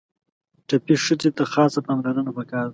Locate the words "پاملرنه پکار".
1.87-2.65